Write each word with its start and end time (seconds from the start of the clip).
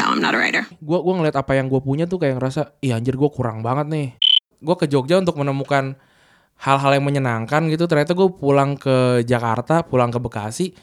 No, 0.00 0.04
I'm 0.10 0.18
not 0.18 0.34
a 0.34 0.38
writer. 0.40 0.64
gue 0.80 0.98
gua 0.98 1.14
ngeliat 1.20 1.36
apa 1.38 1.54
yang 1.54 1.70
gue 1.70 1.78
punya 1.78 2.08
tuh 2.10 2.18
kayak 2.18 2.40
ngerasa 2.40 2.74
iya 2.82 2.98
anjir 2.98 3.14
gue 3.14 3.30
kurang 3.30 3.62
banget 3.62 3.86
nih 3.86 4.08
gue 4.58 4.76
ke 4.76 4.90
Jogja 4.90 5.22
untuk 5.22 5.38
menemukan 5.38 5.94
hal-hal 6.60 6.92
yang 6.98 7.04
menyenangkan 7.06 7.70
gitu 7.70 7.86
ternyata 7.86 8.12
gue 8.18 8.28
pulang 8.32 8.74
ke 8.74 9.22
Jakarta 9.22 9.86
pulang 9.86 10.10
ke 10.10 10.18
Bekasi 10.18 10.74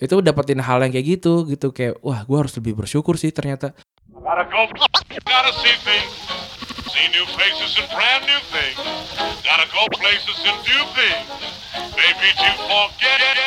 itu 0.00 0.14
dapetin 0.24 0.62
hal 0.62 0.80
yang 0.80 0.92
kayak 0.94 1.18
gitu 1.18 1.44
gitu 1.50 1.74
kayak 1.74 1.98
wah 2.00 2.22
gue 2.24 2.36
harus 2.38 2.54
lebih 2.56 2.78
bersyukur 2.78 3.18
sih 3.18 3.34
ternyata 3.34 3.74
Gotta 4.20 4.44
go. 4.52 4.68
See 6.90 7.06
new 7.14 7.24
faces 7.32 7.72
and 7.80 7.88
brand 7.88 8.22
new 8.28 8.40
things. 8.52 8.76
Gotta 9.46 9.64
go 9.72 9.88
places 9.96 10.36
and 10.44 10.58
do 10.60 10.78
things. 10.92 11.24
Maybe 11.96 12.28
to 12.36 12.50
forget. 12.68 13.39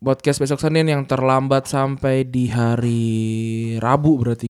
Podcast 0.00 0.40
besok 0.40 0.64
Senin 0.64 0.88
yang 0.88 1.04
terlambat 1.04 1.68
sampai 1.68 2.24
di 2.24 2.48
hari 2.48 3.76
Rabu 3.76 4.16
berarti. 4.16 4.48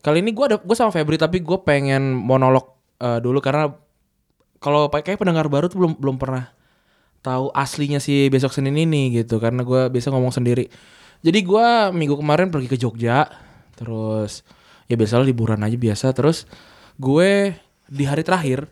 Kali 0.00 0.22
ini 0.22 0.30
gue 0.32 0.44
ada 0.48 0.56
gue 0.56 0.76
sama 0.78 0.94
Febri 0.94 1.20
tapi 1.20 1.44
gue 1.44 1.58
pengen 1.66 2.16
monolog 2.16 2.80
eh, 3.02 3.20
dulu 3.20 3.44
karena 3.44 3.68
kalau 4.56 4.88
kayak 4.88 5.20
pendengar 5.20 5.52
baru 5.52 5.68
tuh 5.68 5.84
belum 5.84 6.00
belum 6.00 6.16
pernah 6.16 6.55
tahu 7.26 7.50
aslinya 7.50 7.98
si 7.98 8.30
besok 8.30 8.54
Senin 8.54 8.78
ini 8.78 9.10
gitu. 9.10 9.42
Karena 9.42 9.66
gue 9.66 9.90
biasa 9.90 10.14
ngomong 10.14 10.30
sendiri. 10.30 10.70
Jadi 11.26 11.38
gue 11.42 11.66
minggu 11.90 12.14
kemarin 12.14 12.54
pergi 12.54 12.70
ke 12.70 12.78
Jogja 12.78 13.26
terus 13.74 14.46
ya 14.86 14.94
biasa 14.94 15.18
liburan 15.26 15.58
aja 15.66 15.74
biasa. 15.74 16.14
Terus 16.14 16.46
gue 16.96 17.58
di 17.90 18.04
hari 18.06 18.22
terakhir 18.22 18.70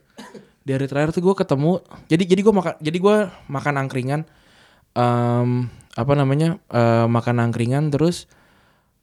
di 0.65 0.73
hari 0.73 0.89
terakhir 0.89 1.13
tuh 1.13 1.21
gue 1.21 1.35
ketemu 1.37 1.85
jadi 2.09 2.25
jadi 2.25 2.41
gue 2.41 2.55
makan 2.57 2.75
jadi 2.81 2.99
gue 2.99 3.17
makan 3.53 3.75
angkringan 3.85 4.21
em, 4.97 5.69
apa 5.93 6.13
namanya 6.17 6.57
eh, 6.73 7.05
makan 7.05 7.37
angkringan 7.45 7.93
terus 7.93 8.27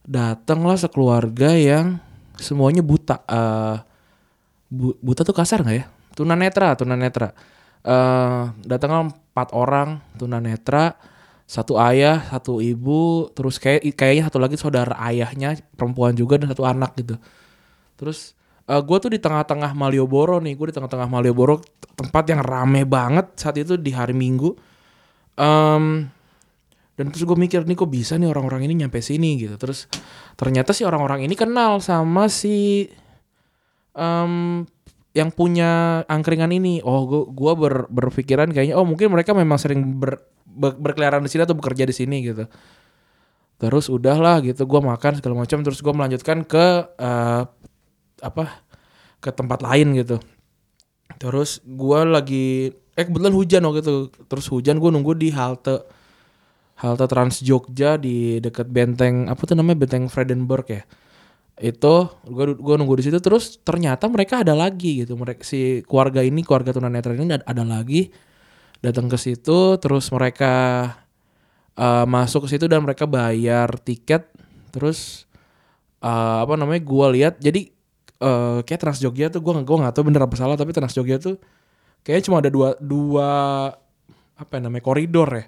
datanglah 0.01 0.75
sekeluarga 0.81 1.53
yang 1.53 2.01
semuanya 2.41 2.81
buta 2.81 3.21
eh 3.29 3.77
bu- 4.73 4.97
buta 4.99 5.21
tuh 5.21 5.37
kasar 5.37 5.61
nggak 5.61 5.77
ya? 5.77 5.85
Tunanetra 6.17 6.73
tunanetra 6.73 7.29
eh 7.81 8.43
datanglah 8.65 9.09
empat 9.09 9.57
orang 9.57 9.97
tunanetra 10.19 10.93
satu 11.49 11.75
ayah 11.81 12.31
satu 12.31 12.63
ibu 12.63 13.27
terus 13.35 13.59
kayak 13.59 13.83
kayaknya 13.97 14.23
satu 14.31 14.39
lagi 14.39 14.55
saudara 14.55 14.95
ayahnya 15.11 15.59
perempuan 15.75 16.15
juga 16.15 16.39
dan 16.39 16.47
satu 16.53 16.63
anak 16.63 16.95
gitu. 16.95 17.19
Terus 17.99 18.37
gue 18.71 18.97
tuh 19.03 19.11
di 19.11 19.19
tengah-tengah 19.19 19.75
Malioboro 19.75 20.39
nih 20.39 20.55
gue 20.55 20.71
di 20.71 20.75
tengah-tengah 20.79 21.11
Malioboro 21.11 21.59
tempat 21.99 22.23
yang 22.31 22.39
rame 22.39 22.87
banget 22.87 23.35
saat 23.35 23.59
itu 23.59 23.75
di 23.75 23.91
hari 23.91 24.15
Minggu. 24.15 24.55
Em, 25.35 26.07
dan 26.95 27.05
terus 27.11 27.27
gue 27.27 27.35
mikir 27.35 27.67
nih 27.67 27.75
kok 27.75 27.91
bisa 27.91 28.15
nih 28.15 28.31
orang-orang 28.31 28.63
ini 28.71 28.87
nyampe 28.87 29.03
sini? 29.03 29.35
Gitu. 29.35 29.59
Terus 29.59 29.91
ternyata 30.39 30.71
si 30.71 30.87
orang-orang 30.87 31.27
ini 31.27 31.35
kenal 31.35 31.83
sama 31.83 32.31
si 32.31 32.87
em, 33.91 34.63
yang 35.11 35.29
punya 35.31 36.01
angkringan 36.07 36.51
ini. 36.55 36.79
Oh 36.83 37.03
gue 37.03 37.21
gua 37.31 37.53
ber- 37.55 37.89
berpikiran 37.91 38.51
kayaknya 38.51 38.79
oh 38.79 38.87
mungkin 38.87 39.11
mereka 39.11 39.35
memang 39.35 39.59
sering 39.59 39.99
ber- 39.99 40.23
ber- 40.47 40.79
berkeliaran 40.79 41.23
di 41.23 41.29
sini 41.31 41.43
atau 41.43 41.55
bekerja 41.55 41.83
di 41.83 41.95
sini 41.95 42.23
gitu. 42.23 42.47
Terus 43.59 43.91
udahlah 43.91 44.41
gitu. 44.41 44.63
Gue 44.65 44.81
makan 44.81 45.19
segala 45.19 45.43
macam 45.43 45.61
terus 45.61 45.83
gue 45.83 45.93
melanjutkan 45.93 46.47
ke 46.47 46.65
eh, 46.95 47.43
apa 48.23 48.43
ke 49.19 49.29
tempat 49.35 49.59
lain 49.61 49.93
gitu. 49.99 50.17
Terus 51.19 51.59
gue 51.67 51.99
lagi 52.07 52.71
eh 52.71 53.03
kebetulan 53.05 53.35
hujan 53.35 53.61
waktu 53.67 53.79
itu. 53.83 53.95
Terus 54.31 54.45
hujan 54.47 54.79
gue 54.79 54.89
nunggu 54.89 55.13
di 55.19 55.29
halte 55.35 55.83
halte 56.79 57.05
Trans 57.05 57.43
Jogja 57.45 57.99
di 57.99 58.39
dekat 58.39 58.71
benteng 58.71 59.27
apa 59.27 59.43
tuh 59.43 59.59
namanya? 59.59 59.83
Benteng 59.85 60.07
Fredenberg 60.07 60.65
ya 60.71 60.83
itu 61.59 61.95
gue 62.25 62.45
gua 62.57 62.75
nunggu 62.79 62.97
di 62.97 63.11
situ 63.11 63.19
terus 63.19 63.59
ternyata 63.61 64.07
mereka 64.07 64.41
ada 64.41 64.55
lagi 64.55 65.03
gitu. 65.03 65.13
Mereka 65.19 65.43
si 65.43 65.83
keluarga 65.83 66.23
ini 66.23 66.41
keluarga 66.41 66.71
tunanetra 66.71 67.13
ini 67.13 67.27
ada, 67.27 67.45
ada 67.45 67.63
lagi. 67.67 68.09
Datang 68.81 69.05
ke 69.11 69.17
situ 69.19 69.77
terus 69.77 70.09
mereka 70.09 70.53
eh, 71.77 72.05
masuk 72.09 72.49
ke 72.49 72.57
situ 72.57 72.65
dan 72.65 72.81
mereka 72.81 73.05
bayar 73.05 73.77
tiket. 73.77 74.25
Terus 74.73 75.29
eh, 76.01 76.37
apa 76.41 76.53
namanya 76.57 76.81
gue 76.81 77.07
lihat 77.19 77.33
jadi 77.37 77.61
eh, 78.21 78.59
kayak 78.65 78.79
Trans 78.81 78.99
Jogja 79.03 79.29
tuh 79.29 79.43
gue 79.45 79.53
gua 79.61 79.77
nggak 79.85 79.93
tahu 79.93 80.03
bener 80.09 80.25
apa 80.25 80.35
salah 80.39 80.57
tapi 80.57 80.73
Trans 80.73 80.97
Jogja 80.97 81.21
tuh 81.21 81.37
kayaknya 82.01 82.23
cuma 82.25 82.37
ada 82.41 82.49
dua 82.49 82.73
dua 82.81 83.29
apa 84.33 84.51
ya 84.57 84.61
namanya 84.65 84.81
koridor 84.81 85.29
ya. 85.29 85.45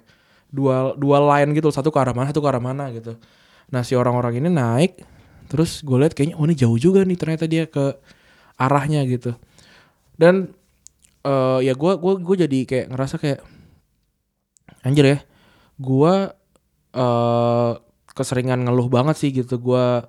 Dua 0.54 0.94
dua 0.94 1.18
line 1.18 1.50
gitu 1.58 1.74
satu 1.74 1.90
ke 1.90 1.98
arah 1.98 2.14
mana 2.14 2.30
satu 2.30 2.38
ke 2.38 2.46
arah 2.46 2.62
mana 2.62 2.86
gitu. 2.94 3.18
Nah 3.74 3.82
si 3.82 3.98
orang-orang 3.98 4.38
ini 4.38 4.54
naik 4.54 5.13
terus 5.54 5.86
gue 5.86 5.94
lihat 6.02 6.18
kayaknya 6.18 6.34
oh 6.34 6.50
ini 6.50 6.58
jauh 6.58 6.74
juga 6.74 7.06
nih 7.06 7.14
ternyata 7.14 7.46
dia 7.46 7.70
ke 7.70 7.94
arahnya 8.58 9.06
gitu. 9.06 9.38
Dan 10.18 10.50
eh 11.22 11.58
ya 11.62 11.78
gue 11.78 11.92
gua 11.94 12.18
gue 12.18 12.36
jadi 12.42 12.58
kayak 12.66 12.86
ngerasa 12.90 13.22
kayak 13.22 13.40
anjir 14.82 15.06
ya 15.06 15.18
gue 15.78 16.14
eh 16.98 17.72
keseringan 18.18 18.66
ngeluh 18.66 18.90
banget 18.90 19.14
sih 19.14 19.30
gitu. 19.30 19.62
Gue 19.62 20.02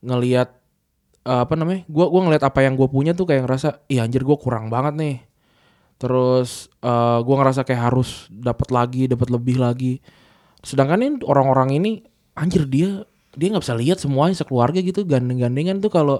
ngelihat 0.00 0.48
eh, 1.28 1.40
apa 1.44 1.52
namanya 1.52 1.84
gue 1.84 2.04
gua 2.08 2.20
ngelihat 2.24 2.48
apa 2.48 2.64
yang 2.64 2.72
gue 2.80 2.88
punya 2.88 3.12
tuh 3.12 3.28
kayak 3.28 3.44
ngerasa 3.44 3.84
iya 3.92 4.08
anjir 4.08 4.24
gue 4.24 4.36
kurang 4.40 4.72
banget 4.72 4.96
nih. 4.96 5.16
Terus 6.00 6.72
eh 6.80 7.18
gue 7.20 7.36
ngerasa 7.36 7.68
kayak 7.68 7.92
harus 7.92 8.32
dapat 8.32 8.72
lagi 8.72 9.12
dapat 9.12 9.28
lebih 9.28 9.60
lagi. 9.60 10.00
Sedangkan 10.64 11.04
ini 11.04 11.20
orang-orang 11.20 11.76
ini 11.76 12.00
anjir 12.32 12.64
dia 12.64 13.04
dia 13.36 13.48
nggak 13.52 13.64
bisa 13.64 13.76
lihat 13.76 13.98
semuanya 14.00 14.36
sekeluarga 14.36 14.78
gitu. 14.80 15.04
Gandeng-gandengan 15.08 15.80
tuh 15.80 15.92
kalau 15.92 16.18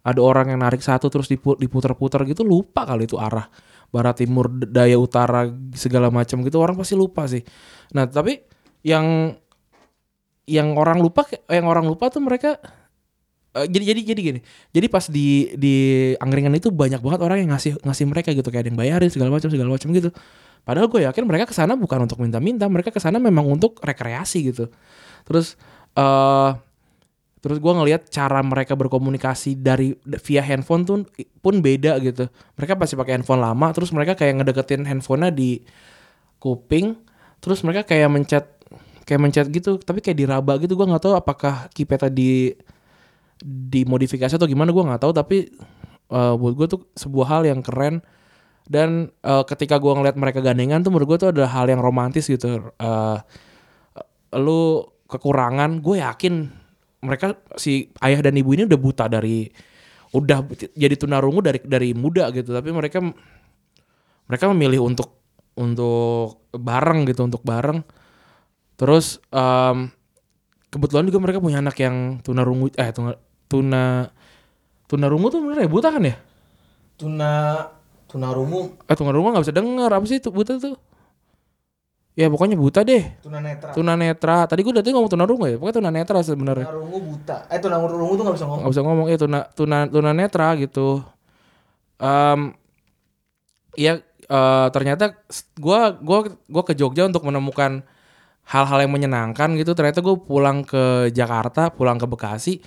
ada 0.00 0.20
orang 0.20 0.52
yang 0.52 0.60
narik 0.64 0.80
satu 0.80 1.12
terus 1.12 1.28
dipu- 1.28 1.56
diputar-putar 1.60 2.24
gitu 2.24 2.40
lupa 2.40 2.88
kali 2.88 3.04
itu 3.04 3.20
arah 3.20 3.48
barat 3.92 4.22
timur 4.22 4.48
daya 4.48 4.96
utara 4.96 5.50
segala 5.76 6.08
macam 6.08 6.40
gitu. 6.46 6.56
Orang 6.60 6.78
pasti 6.78 6.96
lupa 6.96 7.26
sih. 7.28 7.44
Nah 7.92 8.06
tapi 8.08 8.40
yang 8.86 9.36
yang 10.48 10.74
orang 10.74 10.98
lupa 10.98 11.28
yang 11.46 11.68
orang 11.68 11.84
lupa 11.86 12.08
tuh 12.08 12.22
mereka 12.24 12.56
eh, 13.56 13.66
jadi 13.68 13.94
jadi 13.94 14.00
jadi 14.14 14.20
gini. 14.20 14.40
Jadi 14.72 14.86
pas 14.88 15.04
di 15.10 15.52
di 15.58 15.74
angkringan 16.16 16.54
itu 16.56 16.72
banyak 16.72 17.00
banget 17.02 17.20
orang 17.20 17.38
yang 17.44 17.50
ngasih 17.52 17.78
ngasih 17.82 18.06
mereka 18.08 18.30
gitu. 18.32 18.48
Kayak 18.48 18.66
ada 18.66 18.68
yang 18.72 18.80
bayarin 18.80 19.10
segala 19.12 19.30
macam 19.32 19.48
segala 19.52 19.68
macam 19.68 19.88
gitu. 19.92 20.10
Padahal 20.60 20.92
gue 20.92 21.00
yakin 21.08 21.24
mereka 21.24 21.48
ke 21.48 21.54
sana 21.56 21.72
bukan 21.72 22.04
untuk 22.04 22.20
minta-minta. 22.20 22.68
Mereka 22.68 22.92
ke 22.92 23.00
sana 23.00 23.16
memang 23.16 23.48
untuk 23.48 23.80
rekreasi 23.80 24.52
gitu. 24.52 24.68
Terus 25.24 25.56
eh 25.96 26.50
terus 27.40 27.56
gue 27.56 27.72
ngelihat 27.72 28.12
cara 28.12 28.44
mereka 28.44 28.76
berkomunikasi 28.76 29.56
dari 29.56 29.96
via 30.28 30.44
handphone 30.44 30.84
tuh 30.84 31.08
pun 31.40 31.64
beda 31.64 31.96
gitu. 32.04 32.28
Mereka 32.60 32.76
pasti 32.76 33.00
pakai 33.00 33.16
handphone 33.16 33.40
lama 33.40 33.72
terus 33.72 33.90
mereka 33.96 34.12
kayak 34.12 34.44
ngedeketin 34.44 34.84
handphonenya 34.84 35.32
di 35.32 35.64
kuping 36.36 37.00
terus 37.40 37.64
mereka 37.64 37.88
kayak 37.88 38.12
mencet 38.12 38.44
kayak 39.08 39.20
mencet 39.24 39.46
gitu 39.48 39.80
tapi 39.80 40.04
kayak 40.04 40.20
diraba 40.20 40.60
gitu. 40.60 40.76
Gue 40.76 40.84
nggak 40.84 41.00
tahu 41.00 41.14
apakah 41.16 41.72
kipetnya 41.72 42.12
di 42.12 42.52
dimodifikasi 43.40 44.36
atau 44.36 44.44
gimana 44.44 44.68
gue 44.68 44.84
nggak 44.84 45.00
tahu. 45.00 45.12
Tapi 45.16 45.48
eh, 46.12 46.34
buat 46.36 46.54
gue 46.60 46.66
tuh 46.76 46.80
sebuah 46.92 47.26
hal 47.40 47.42
yang 47.48 47.64
keren. 47.64 48.04
Dan 48.68 49.08
eh, 49.24 49.44
ketika 49.48 49.80
gue 49.80 49.92
ngeliat 49.96 50.14
mereka 50.20 50.44
gandengan 50.44 50.84
tuh 50.84 50.92
menurut 50.92 51.16
gue 51.16 51.18
tuh 51.24 51.30
ada 51.32 51.48
hal 51.48 51.72
yang 51.72 51.80
romantis 51.80 52.28
gitu. 52.28 52.68
Eh, 52.76 53.18
lu 54.36 54.84
kekurangan 55.10 55.82
gue 55.82 55.98
yakin 55.98 56.34
mereka 57.02 57.34
si 57.58 57.90
ayah 58.04 58.20
dan 58.22 58.38
ibu 58.38 58.54
ini 58.54 58.68
udah 58.68 58.80
buta 58.80 59.04
dari 59.10 59.48
udah 60.14 60.42
jadi 60.76 60.94
tunarungu 60.94 61.40
dari 61.42 61.58
dari 61.64 61.90
muda 61.96 62.30
gitu. 62.30 62.54
Tapi 62.54 62.70
mereka 62.70 63.02
mereka 64.30 64.44
memilih 64.54 64.86
untuk 64.86 65.18
untuk 65.58 66.46
bareng 66.54 67.08
gitu 67.08 67.26
untuk 67.26 67.42
bareng. 67.42 67.82
Terus 68.78 69.18
em, 69.34 69.90
kebetulan 70.70 71.08
juga 71.08 71.18
mereka 71.18 71.38
punya 71.42 71.58
anak 71.58 71.76
yang 71.80 72.22
tunarungu 72.22 72.70
eh 72.78 72.90
tuna 72.94 73.12
tuna 73.50 73.84
tunarungu 74.86 75.26
tuh 75.32 75.40
bener 75.42 75.66
ya 75.66 75.70
buta 75.70 75.88
kan 75.90 76.02
ya? 76.04 76.16
Tuna 77.00 77.32
tunarungu. 78.06 78.76
Eh 78.86 78.96
tunarungu 78.96 79.34
nggak 79.34 79.44
bisa 79.48 79.56
dengar 79.56 79.90
apa 79.90 80.04
sih 80.04 80.20
itu 80.20 80.28
buta 80.30 80.60
tuh 80.60 80.89
ya 82.18 82.26
pokoknya 82.28 82.56
buta 82.58 82.80
deh. 82.82 83.02
Tunanetra 83.22 83.70
tunanetra 83.72 84.36
tadi 84.50 84.60
gue 84.66 84.74
tadi 84.74 84.90
ngomong 84.92 85.10
tunarungu 85.10 85.44
ya? 85.46 85.56
Pokoknya 85.56 85.76
tunanetra 85.80 86.18
sebenarnya. 86.20 86.66
Tunarungu 86.68 86.98
buta. 87.00 87.36
Eh 87.48 87.58
tunarungu 87.62 88.12
tuh 88.18 88.22
nggak 88.26 88.36
bisa 88.36 88.46
ngomong. 88.46 88.60
Nggak 88.66 88.72
bisa 88.74 88.82
ngomong. 88.84 89.06
Ya 89.08 89.16
tuna 89.16 89.40
tuna 89.54 89.78
tunanetra 89.88 90.48
gitu. 90.58 90.88
Em 92.00 92.40
ya 93.78 94.00
eh, 94.30 94.66
ternyata 94.74 95.14
s- 95.30 95.46
gua 95.58 95.94
gua 95.94 96.62
ke 96.66 96.74
Jogja 96.74 97.06
untuk 97.06 97.22
menemukan 97.26 97.82
hal-hal 98.50 98.78
yang 98.82 98.92
menyenangkan 98.92 99.54
gitu. 99.54 99.72
Ternyata 99.78 100.02
gue 100.02 100.16
pulang 100.18 100.66
ke 100.66 101.08
Jakarta 101.14 101.70
pulang 101.70 101.96
ke 102.02 102.06
Bekasi 102.10 102.58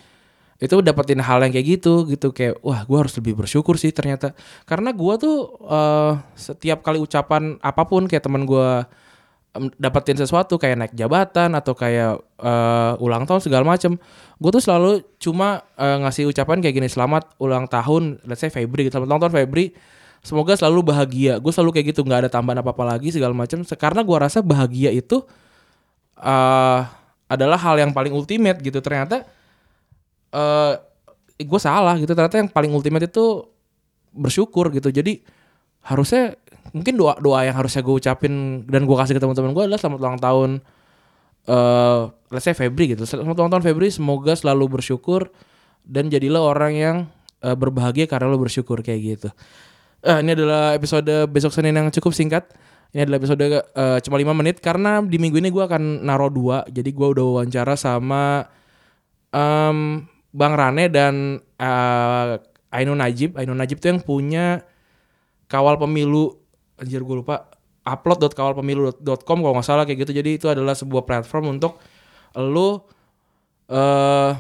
itu 0.64 0.80
dapetin 0.80 1.20
hal 1.20 1.44
yang 1.44 1.52
kayak 1.52 1.68
gitu 1.82 2.08
gitu. 2.08 2.32
Kayak 2.32 2.64
wah 2.64 2.88
gue 2.88 2.96
harus 2.98 3.12
lebih 3.20 3.36
bersyukur 3.36 3.76
sih 3.76 3.92
ternyata. 3.92 4.32
Karena 4.64 4.96
gue 4.96 5.14
tuh 5.20 5.36
eh, 5.68 6.14
setiap 6.40 6.80
kali 6.88 7.04
ucapan 7.04 7.60
apa 7.60 7.84
pun 7.84 8.08
kayak 8.08 8.24
teman 8.24 8.48
gue 8.48 8.88
dapetin 9.54 10.18
sesuatu 10.18 10.58
kayak 10.58 10.76
naik 10.82 10.94
jabatan 10.98 11.54
atau 11.54 11.78
kayak 11.78 12.18
eh, 12.42 12.94
ulang 12.98 13.30
tahun 13.30 13.42
segala 13.46 13.62
macem. 13.62 14.02
Gue 14.42 14.50
tuh 14.50 14.64
selalu 14.66 15.06
cuma 15.22 15.62
eh, 15.78 15.98
ngasih 16.02 16.26
ucapan 16.34 16.58
kayak 16.58 16.76
gini 16.82 16.90
selamat 16.90 17.38
ulang 17.38 17.70
tahun 17.70 18.18
let's 18.26 18.42
say 18.42 18.50
Febri 18.50 18.90
gitu 18.90 18.98
selamat 18.98 19.10
ulang 19.14 19.22
tahun 19.30 19.34
Febri. 19.46 19.66
Semoga 20.26 20.58
selalu 20.58 20.90
bahagia. 20.90 21.38
Gue 21.38 21.54
selalu 21.54 21.78
kayak 21.78 21.94
gitu 21.94 22.02
nggak 22.02 22.26
ada 22.26 22.30
tambahan 22.34 22.66
apa 22.66 22.74
apa 22.74 22.84
lagi 22.98 23.14
segala 23.14 23.38
macam 23.38 23.62
karena 23.62 24.02
gue 24.02 24.18
rasa 24.18 24.40
bahagia 24.42 24.90
itu 24.90 25.22
eh 26.18 26.82
adalah 27.30 27.58
hal 27.58 27.78
yang 27.78 27.94
paling 27.94 28.14
ultimate 28.14 28.58
gitu. 28.58 28.82
Ternyata 28.82 29.22
eh 30.34 30.74
gue 31.38 31.60
salah 31.62 31.94
gitu. 32.02 32.10
Ternyata 32.18 32.42
yang 32.42 32.50
paling 32.50 32.74
ultimate 32.74 33.06
itu 33.06 33.46
bersyukur 34.18 34.74
gitu. 34.74 34.90
Jadi 34.90 35.22
harusnya 35.84 36.40
mungkin 36.72 36.96
doa 36.98 37.20
doa 37.20 37.46
yang 37.46 37.56
harusnya 37.56 37.84
gue 37.86 37.96
ucapin 37.96 38.66
dan 38.66 38.88
gue 38.88 38.96
kasih 38.98 39.14
ke 39.16 39.22
teman-teman 39.22 39.52
gue 39.54 39.64
adalah 39.68 39.80
selamat 39.80 40.00
ulang 40.00 40.20
tahun 40.20 40.52
eh 41.44 42.02
let's 42.32 42.48
say 42.48 42.56
Febri 42.56 42.96
gitu 42.98 43.04
selamat 43.04 43.36
ulang 43.36 43.52
tahun 43.60 43.64
Febri 43.68 43.92
semoga 43.92 44.34
selalu 44.34 44.80
bersyukur 44.80 45.30
dan 45.84 46.08
jadilah 46.08 46.42
orang 46.42 46.74
yang 46.74 46.98
eh, 47.44 47.54
berbahagia 47.54 48.08
karena 48.08 48.32
lo 48.32 48.40
bersyukur 48.40 48.80
kayak 48.82 49.02
gitu 49.04 49.30
Eh, 50.04 50.20
ini 50.20 50.36
adalah 50.36 50.76
episode 50.76 51.32
besok 51.32 51.56
Senin 51.56 51.80
yang 51.80 51.88
cukup 51.88 52.12
singkat. 52.12 52.52
Ini 52.92 53.08
adalah 53.08 53.24
episode 53.24 53.40
eh, 53.48 53.98
cuma 54.04 54.20
5 54.20 54.36
menit 54.36 54.60
karena 54.60 55.00
di 55.00 55.16
minggu 55.16 55.40
ini 55.40 55.48
gue 55.48 55.64
akan 55.64 56.04
naro 56.04 56.28
dua. 56.28 56.68
Jadi 56.68 56.92
gue 56.92 57.08
udah 57.08 57.40
wawancara 57.40 57.80
sama 57.80 58.44
em, 59.32 60.04
Bang 60.36 60.54
Rane 60.60 60.92
dan 60.92 61.40
eh, 61.40 62.76
Ainun 62.76 63.00
Najib. 63.00 63.40
Ainun 63.40 63.56
Najib 63.56 63.80
tuh 63.80 63.96
yang 63.96 64.04
punya 64.04 64.60
kawal 65.54 65.78
pemilu. 65.78 66.34
Anjir 66.82 67.06
gue 67.06 67.18
lupa. 67.22 67.54
upload.kawalpemilu.com 67.84 69.38
kalau 69.44 69.54
nggak 69.60 69.68
salah 69.68 69.84
kayak 69.84 70.08
gitu. 70.08 70.16
Jadi 70.16 70.40
itu 70.40 70.48
adalah 70.48 70.72
sebuah 70.72 71.04
platform 71.04 71.60
untuk 71.60 71.78
lo 72.34 72.88
eh 73.68 74.32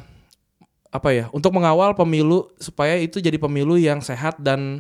apa 0.94 1.10
ya? 1.12 1.28
Untuk 1.36 1.52
mengawal 1.52 1.92
pemilu 1.92 2.48
supaya 2.56 2.96
itu 2.98 3.20
jadi 3.20 3.36
pemilu 3.36 3.76
yang 3.76 4.00
sehat 4.00 4.40
dan 4.40 4.80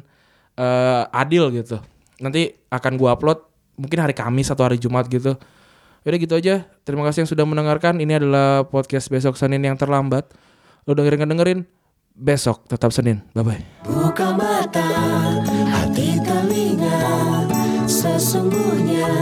eh, 0.55 1.03
adil 1.11 1.51
gitu. 1.51 1.83
Nanti 2.23 2.55
akan 2.71 2.95
gua 2.95 3.19
upload 3.19 3.43
mungkin 3.75 3.99
hari 3.99 4.15
Kamis 4.15 4.47
atau 4.47 4.63
hari 4.63 4.79
Jumat 4.79 5.11
gitu. 5.11 5.35
Yaudah 6.07 6.19
gitu 6.19 6.35
aja. 6.35 6.63
Terima 6.87 7.03
kasih 7.07 7.27
yang 7.27 7.31
sudah 7.31 7.45
mendengarkan. 7.47 7.99
Ini 7.99 8.19
adalah 8.19 8.67
podcast 8.67 9.07
besok 9.11 9.35
Senin 9.39 9.63
yang 9.63 9.75
terlambat. 9.75 10.31
Lo 10.87 10.95
dengerin 10.95 11.27
dengerin 11.27 11.59
besok 12.15 12.67
tetap 12.67 12.91
Senin. 12.93 13.23
Bye 13.31 13.43
bye. 13.43 13.61
Buka 13.87 14.35
mata, 14.35 14.87
hati 15.71 16.12
sesungguhnya 18.03 19.15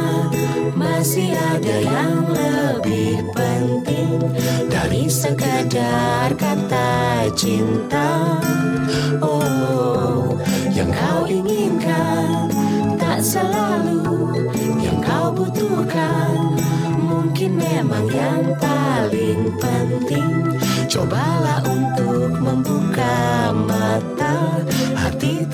masih 0.73 1.37
ada 1.37 1.75
yang 1.85 2.25
lebih 2.33 3.21
penting 3.29 4.17
dari 4.73 5.05
sekadar 5.05 6.33
kata 6.33 7.29
cinta. 7.37 8.41
Oh, 9.21 10.33
yang 10.73 10.89
kau 10.89 11.29
inginkan 11.29 12.49
tak 12.97 13.21
selalu 13.21 14.49
yang 14.81 14.97
kau 15.05 15.29
butuhkan. 15.29 16.57
Mungkin 17.05 17.61
memang 17.61 18.09
yang 18.09 18.49
paling 18.57 19.53
penting 19.61 20.57
Cobalah 20.89 21.63
untuk 21.69 22.33
membuka 22.41 23.53
mata 23.53 24.59
Hati 24.97 25.45